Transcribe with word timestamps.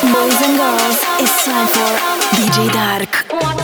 Boys 0.00 0.40
and 0.42 0.56
girls, 0.56 0.98
it's 1.18 1.44
time 1.44 1.66
for 1.66 2.36
DJ 2.36 2.72
Dark. 2.72 3.57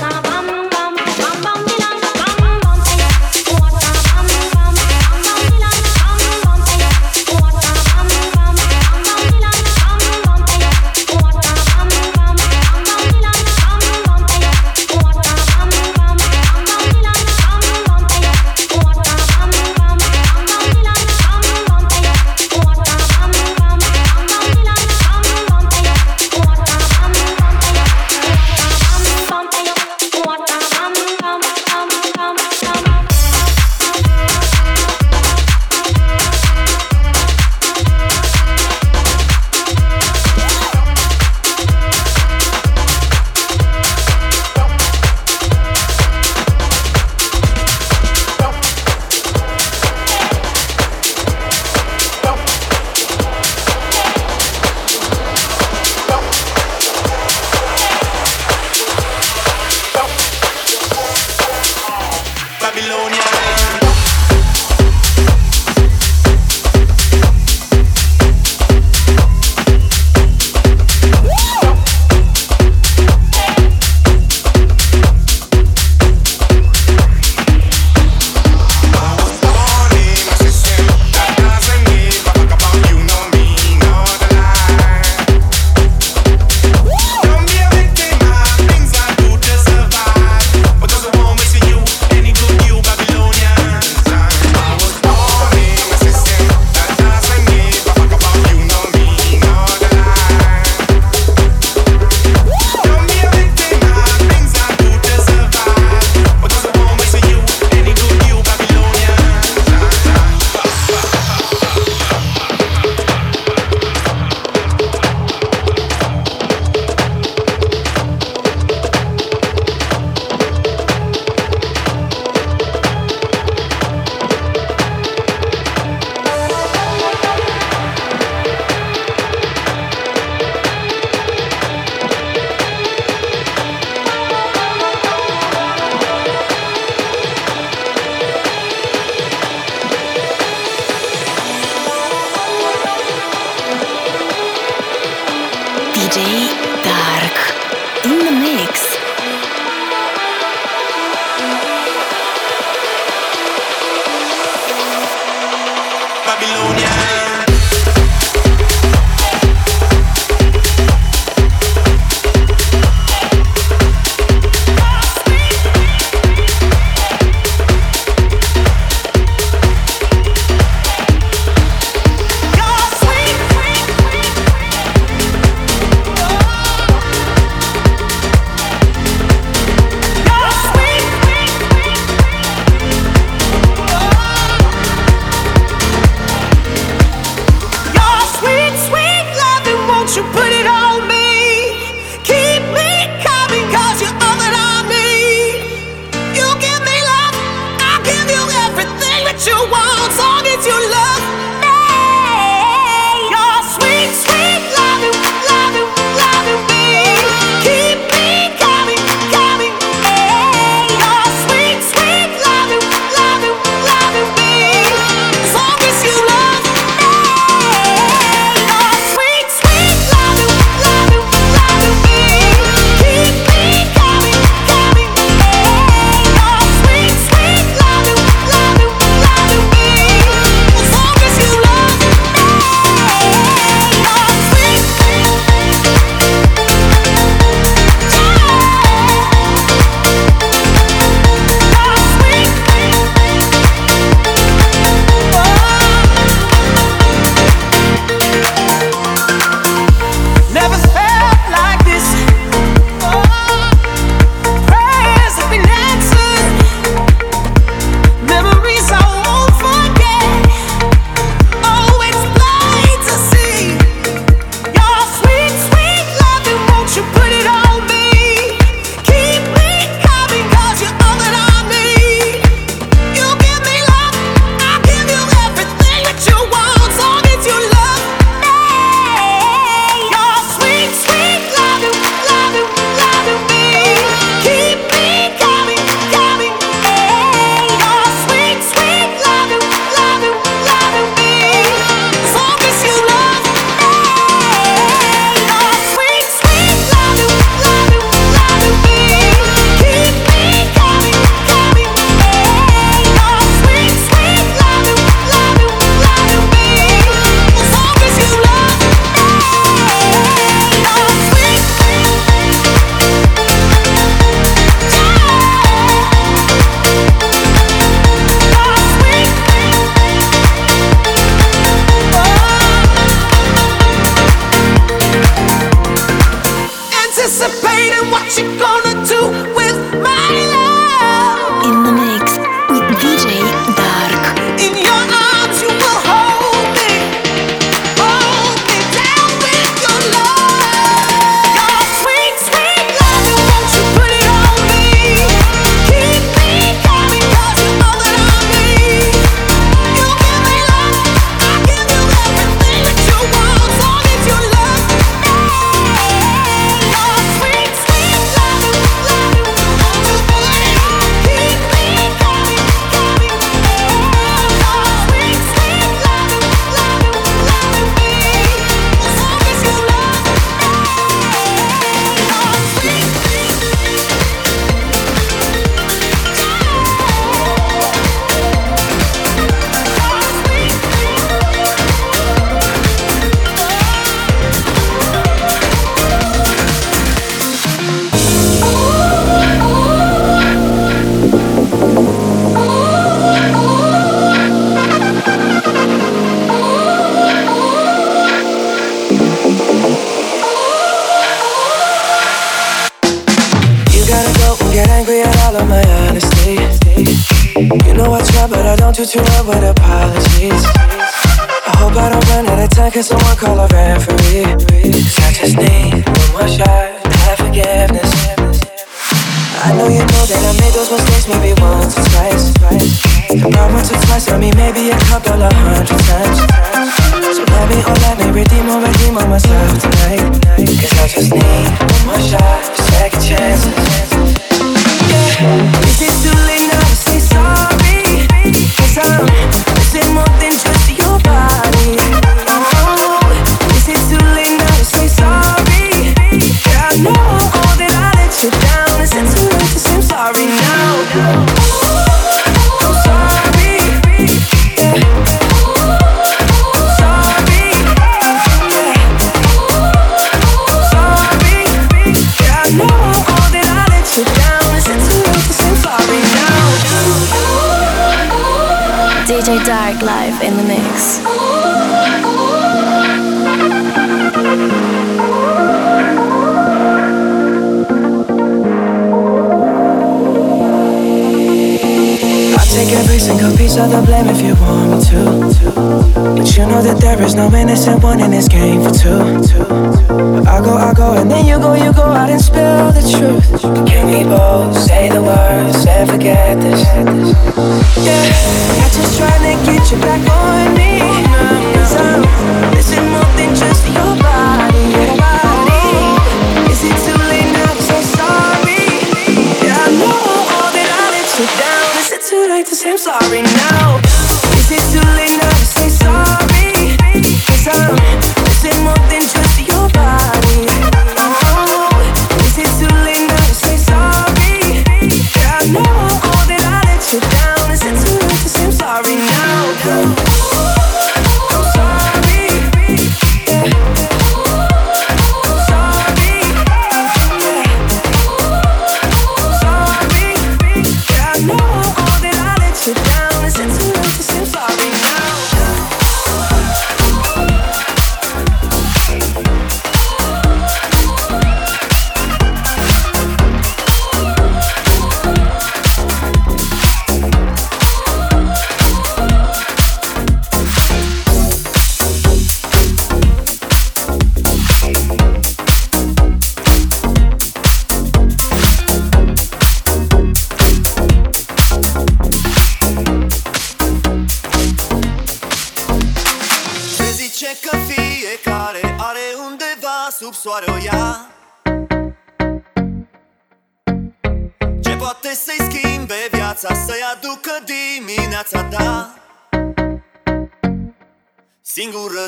in 488.20 488.30
this 488.30 488.48
game. 488.48 488.73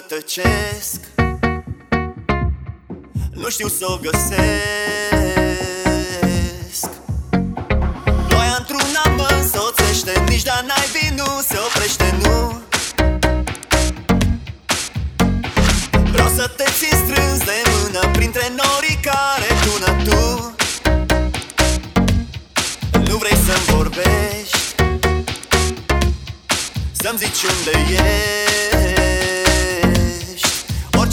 tăcesc 0.09 1.01
Nu 3.31 3.49
știu 3.49 3.69
să 3.69 3.87
o 3.89 3.97
găsesc. 3.97 4.35
Doia 8.29 8.57
într-una 8.59 9.15
mă 9.17 9.29
însoțește 9.31 10.25
Nici 10.29 10.43
de 10.43 10.51
n-ai 10.67 11.13
nu 11.17 11.25
se 11.49 11.59
oprește, 11.67 12.15
nu. 12.23 12.63
Vreau 16.11 16.29
să 16.37 16.51
te 16.57 16.65
țin 16.79 16.99
strâns 17.07 17.39
de 17.39 17.63
mână 17.71 18.11
Printre 18.13 18.53
norii 18.57 18.99
care 19.03 19.49
tună 19.65 20.03
tu. 20.05 20.55
Nu 23.11 23.17
vrei 23.17 23.37
să-mi 23.47 23.77
vorbești 23.77 24.75
Să-mi 26.93 27.19
zici 27.19 27.43
unde 27.43 27.93
ești 27.93 28.46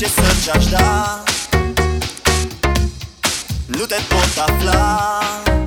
ce 0.04 0.10
să 0.10 0.52
aș 0.54 0.66
da 0.66 1.24
Nu 3.66 3.86
te 3.86 3.96
pot 4.10 4.48
afla. 4.48 5.63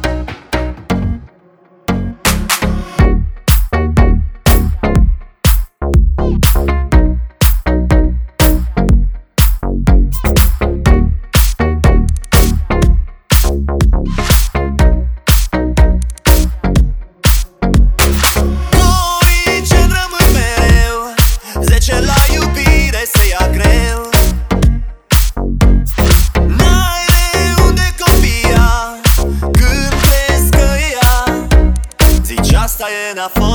And 32.89 33.19
I 33.19 33.27
fall. 33.29 33.46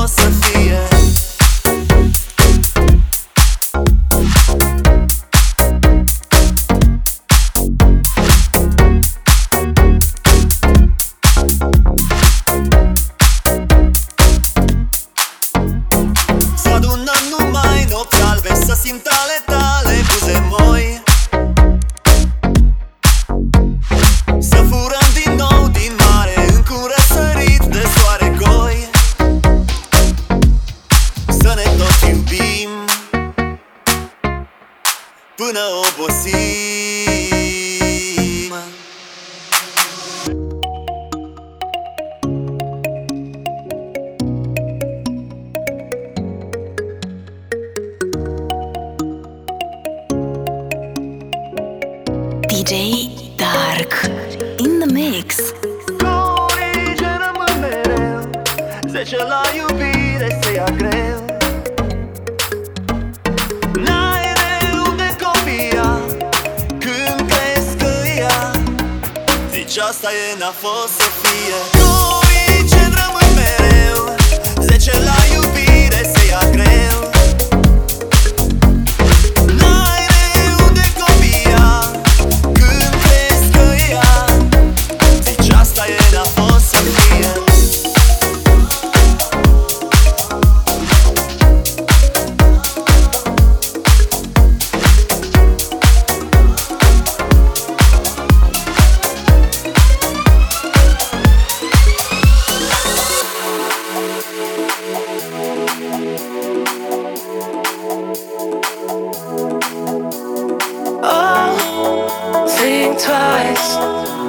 twice. 113.03 113.77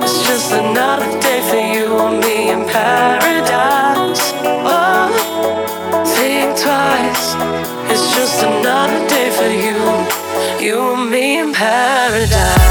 It's 0.02 0.26
just 0.26 0.52
another 0.52 1.10
day 1.20 1.40
for 1.50 1.60
you 1.74 1.98
and 1.98 2.20
me 2.20 2.50
in 2.50 2.64
paradise. 2.66 4.32
Oh, 4.64 5.10
think 6.16 6.58
twice. 6.58 7.34
It's 7.92 8.14
just 8.16 8.42
another 8.42 9.06
day 9.08 9.28
for 9.38 9.52
you, 9.66 9.78
you 10.64 10.94
and 10.94 11.10
me 11.10 11.38
in 11.40 11.52
paradise. 11.52 12.61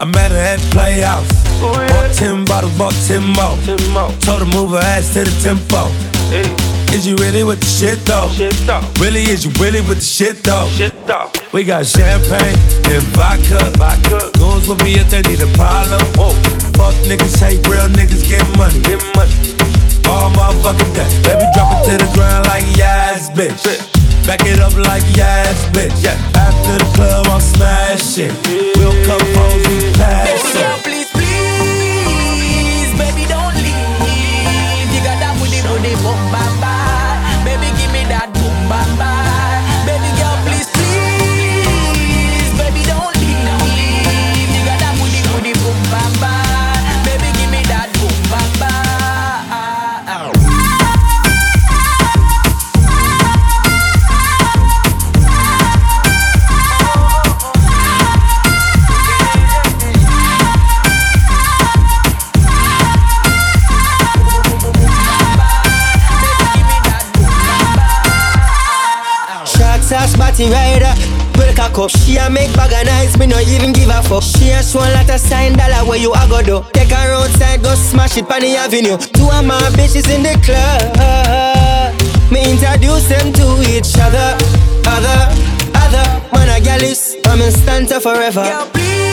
I 0.00 0.04
met 0.04 0.30
her 0.30 0.38
at 0.38 0.60
Playhouse. 0.70 1.26
Oh, 1.60 1.74
yeah. 1.74 1.88
Bought 1.88 2.14
10 2.14 2.44
bottles, 2.44 2.78
bought 2.78 2.94
10 3.06 3.22
more. 3.34 3.56
10 3.66 3.90
more. 3.90 4.12
Told 4.22 4.46
her 4.46 4.50
move 4.54 4.70
her 4.70 4.78
ass 4.78 5.12
to 5.14 5.24
the 5.24 5.34
tempo. 5.42 5.90
Hey. 6.30 6.46
Is 6.94 7.06
you 7.06 7.16
really 7.16 7.44
with 7.44 7.60
the 7.60 7.66
shit 7.66 7.98
though? 8.06 8.28
Shit 8.32 8.54
though. 8.64 8.80
Really, 8.98 9.20
is 9.22 9.44
you 9.44 9.50
really 9.60 9.80
with 9.82 9.98
the 9.98 10.04
shit 10.04 10.42
though? 10.42 10.68
Shit 10.72 10.94
though. 11.06 11.30
We 11.52 11.64
got 11.64 11.84
champagne 11.84 12.56
and 12.88 13.02
vodka. 13.12 13.60
Vodka. 13.76 14.30
Goons 14.38 14.68
with 14.68 14.82
me 14.84 14.94
if 14.94 15.10
they 15.10 15.20
need 15.22 15.42
a 15.42 15.50
problem. 15.52 16.00
Whoa. 16.16 16.32
Fuck 16.78 16.94
niggas, 17.04 17.36
hate 17.42 17.66
real 17.66 17.90
niggas 17.92 18.24
get 18.30 18.46
money. 18.56 18.80
Get 18.86 19.02
money. 19.18 19.34
All 20.08 20.30
motherfucking 20.30 20.94
day. 20.94 21.10
Baby, 21.26 21.44
drop 21.52 21.74
it 21.76 21.90
to 21.90 21.94
the 21.98 22.10
ground 22.14 22.46
like 22.46 22.64
yes, 22.76 23.28
bitch. 23.30 23.97
Back 24.28 24.44
it 24.44 24.60
up 24.60 24.76
like 24.76 25.02
yes, 25.16 25.64
bitch. 25.70 26.04
Yeah. 26.04 26.12
After 26.36 26.76
the 26.76 26.90
club, 26.94 27.26
I'm 27.28 27.40
smashing. 27.40 28.28
We'll 28.76 28.92
come 29.06 29.26
home, 29.34 29.58
we 29.62 29.90
pass 29.94 30.84
it. 30.84 30.87
Body 70.38 70.52
rider. 70.52 70.94
Well, 71.36 71.54
cock 71.54 71.78
up. 71.78 71.90
She 71.90 72.16
a 72.16 72.30
make 72.30 72.52
bag 72.54 72.72
of 72.72 72.86
nice, 72.86 73.16
me 73.18 73.26
no 73.26 73.38
even 73.40 73.72
give 73.72 73.88
a 73.88 74.02
fuck. 74.02 74.22
She 74.22 74.50
a 74.50 74.62
show 74.62 74.80
a 74.80 74.90
lot 74.94 75.10
of 75.10 75.20
sign 75.20 75.56
dollar 75.56 75.88
where 75.88 75.98
you 75.98 76.12
a 76.12 76.26
go 76.28 76.42
do. 76.42 76.64
Take 76.72 76.90
her 76.90 77.12
outside, 77.12 77.62
go 77.62 77.74
smash 77.74 78.16
it 78.16 78.30
on 78.30 78.40
the 78.40 78.56
avenue. 78.56 78.96
Two 78.98 79.28
of 79.30 79.44
my 79.44 79.58
bitches 79.74 80.08
in 80.14 80.22
the 80.22 80.34
club. 80.44 81.92
Me 82.30 82.50
introduce 82.50 83.08
them 83.08 83.32
to 83.32 83.62
each 83.70 83.96
other, 83.98 84.36
other, 84.86 85.20
other. 85.74 86.06
Man 86.32 86.48
a 86.48 86.60
gal 86.62 86.82
is, 86.82 87.16
I'm 87.24 87.40
in 87.40 87.52
stanza 87.52 88.00
forever. 88.00 88.42
Girl, 88.42 88.66
please, 88.72 89.07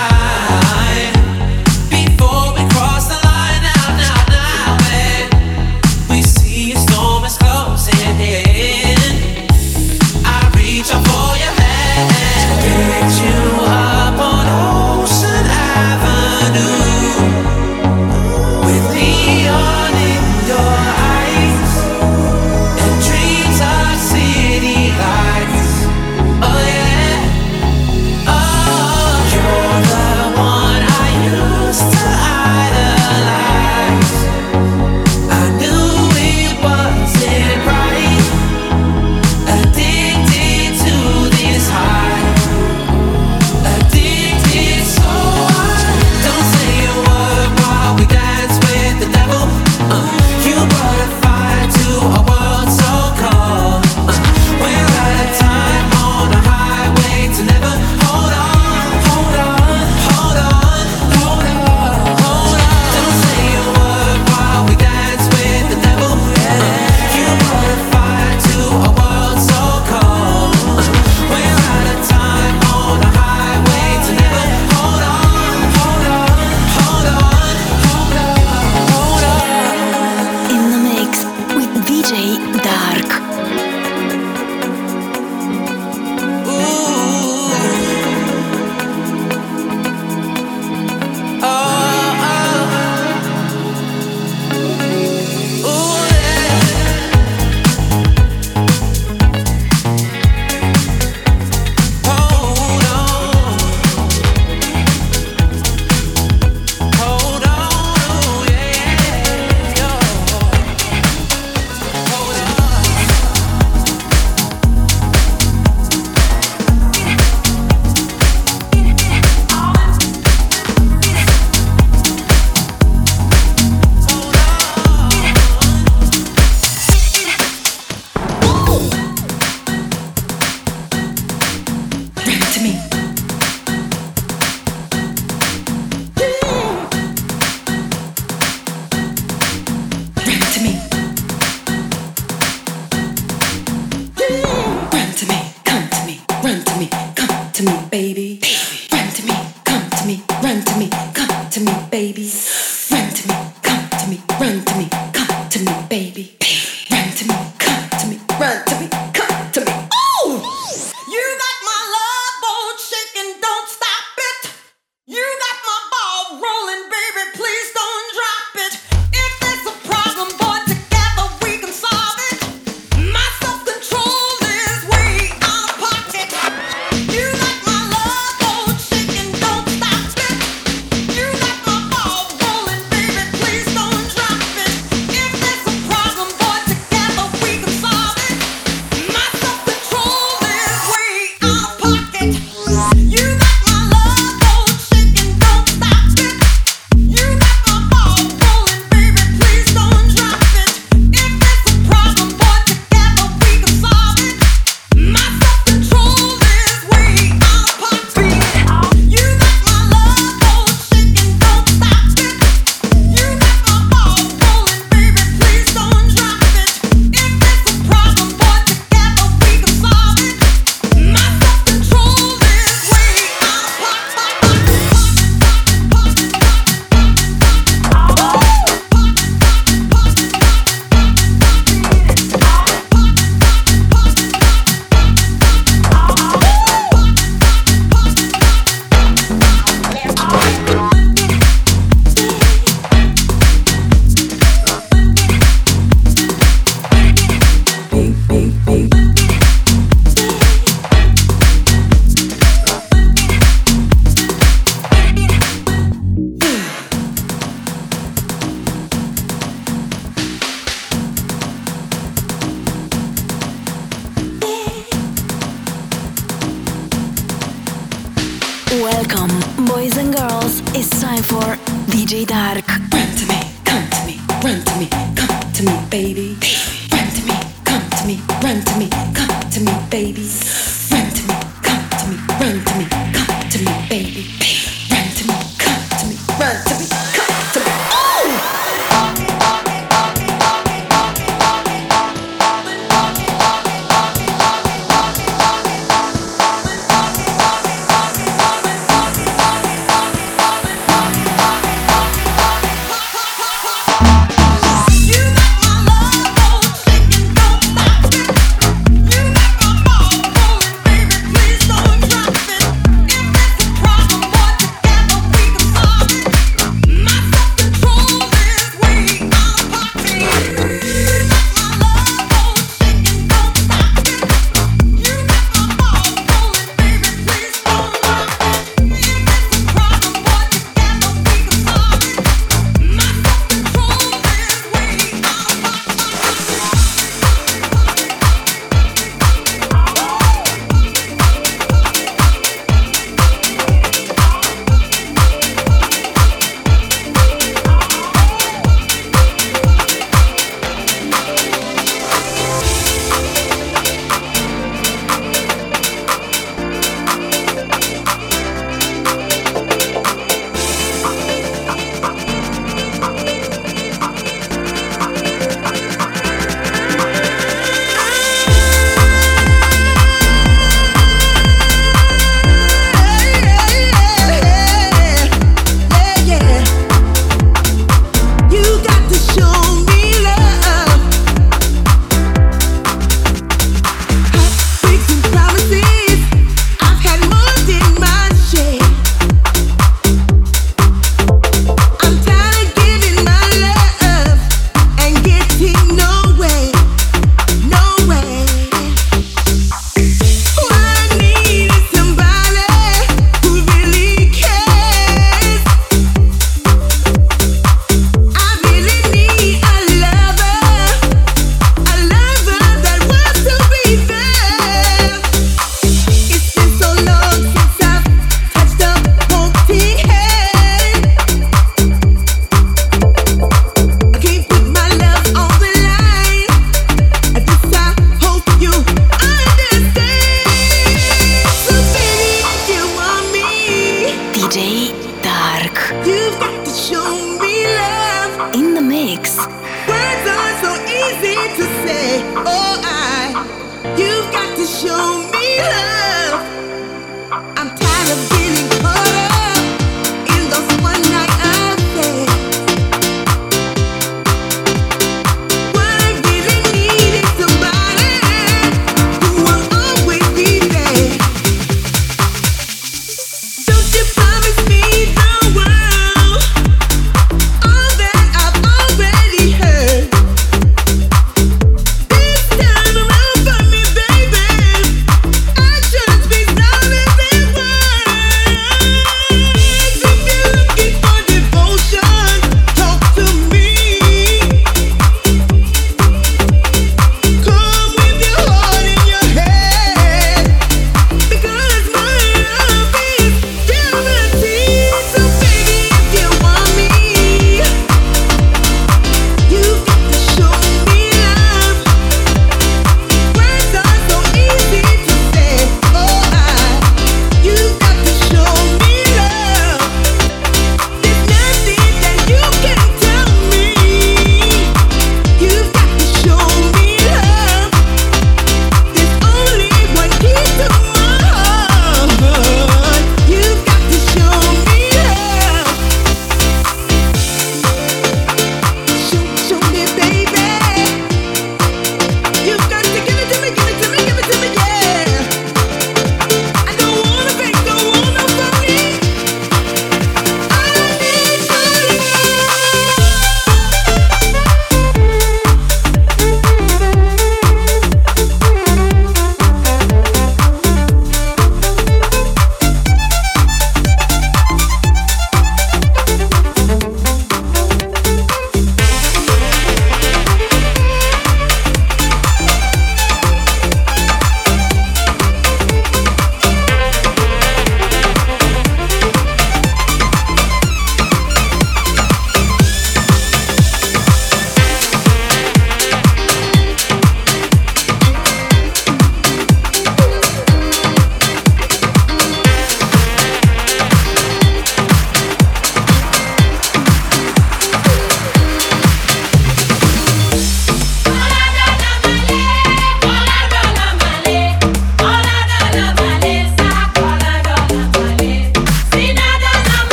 Bye. 0.00 0.29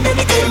baby, 0.00 0.14
baby, 0.14 0.24
baby. 0.28 0.47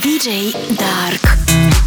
DJ 0.00 0.52
Dark. 0.78 1.79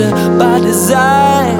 By 0.00 0.58
design. 0.60 1.54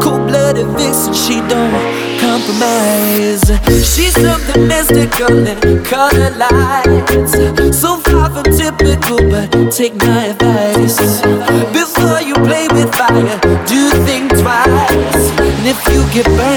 Cold 0.00 0.28
blooded 0.28 0.66
vixen, 0.76 1.14
she 1.14 1.40
don't 1.48 2.04
compromise. 2.20 3.44
She's 3.82 4.14
something 4.14 4.68
mystical 4.68 5.46
and 5.46 5.84
color 5.84 6.30
lights. 6.36 7.32
So 7.78 7.96
far 7.98 8.28
from 8.30 8.44
typical, 8.44 9.18
but 9.30 9.72
take 9.72 9.94
my 9.96 10.26
advice. 10.26 11.22
Before 11.72 12.20
you 12.20 12.34
play 12.34 12.68
with 12.72 12.92
fire, 12.94 13.38
do 13.66 13.90
think 14.04 14.30
twice. 14.30 15.24
And 15.40 15.66
if 15.66 15.80
you 15.88 16.04
get 16.12 16.26
burned, 16.36 16.53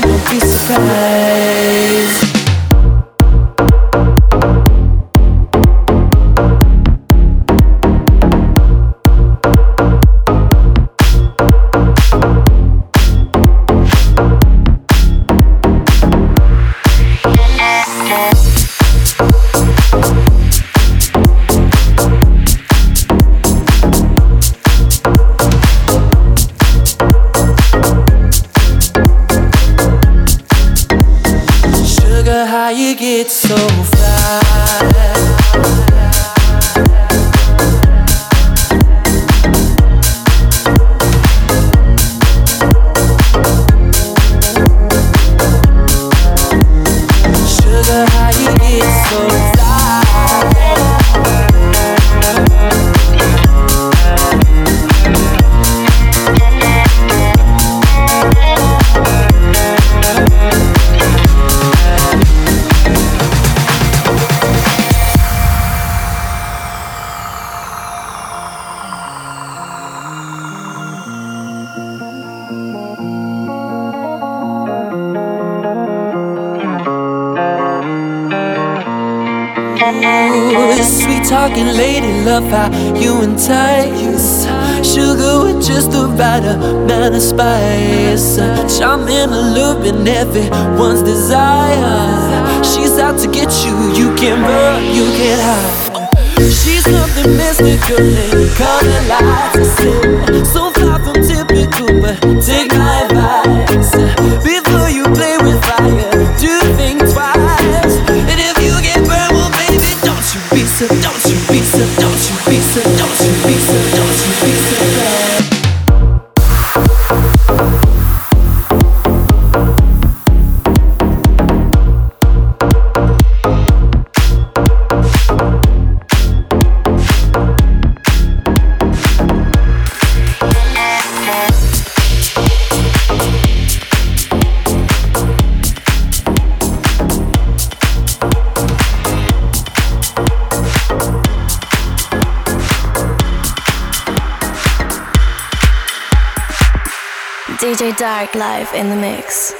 DJ 147.78 147.96
Dark 147.96 148.34
live 148.34 148.74
in 148.74 148.90
the 148.90 148.96
mix. 148.96 149.54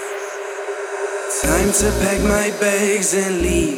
Time 1.44 1.72
to 1.72 1.92
pack 2.02 2.20
my 2.24 2.50
bags 2.60 3.14
and 3.14 3.44
leave. 3.44 3.78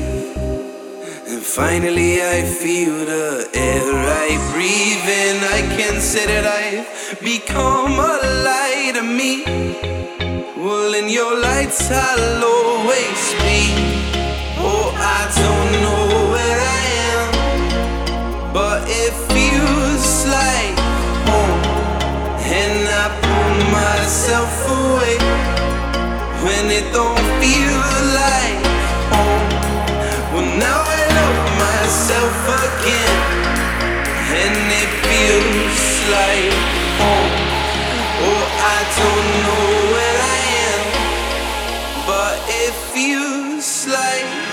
And 1.28 1.42
finally, 1.44 2.24
I 2.24 2.44
feel 2.44 3.06
the 3.06 3.50
air 3.54 3.84
I 3.84 4.30
breathe 4.54 5.10
in. 5.24 5.44
I 5.44 5.62
can 5.76 6.00
say 6.00 6.26
that 6.26 6.46
I've 6.48 7.20
become 7.20 8.00
a 8.00 8.16
light 8.48 8.94
to 8.96 9.04
me. 9.04 9.44
Well, 10.56 10.94
in 10.94 11.10
your 11.10 11.38
lights, 11.42 11.92
I'll 11.92 12.42
always 12.42 13.34
be. 13.44 13.76
Oh, 14.56 14.96
I 14.96 15.22
don't 15.42 15.72
know 15.84 16.32
where 16.32 16.60
I 16.78 16.82
am, 17.12 18.54
but 18.54 18.84
it 18.88 19.29
myself 23.72 24.54
away 24.70 25.18
when 26.44 26.66
it 26.72 26.92
don't 26.94 27.26
feel 27.42 27.80
like 28.20 28.60
home. 29.14 29.50
Well, 30.34 30.50
now 30.58 30.80
I 30.98 31.02
love 31.20 31.40
myself 31.66 32.38
again, 32.66 33.18
and 34.42 34.58
it 34.82 34.92
feels 35.08 35.84
like 36.16 36.54
home. 37.02 37.34
Oh, 38.28 38.44
I 38.76 38.80
don't 39.00 39.28
know 39.46 39.68
where 39.94 40.18
I 40.36 40.40
am, 40.70 40.84
but 42.10 42.36
it 42.64 42.74
feels 42.94 43.88
like 43.88 44.49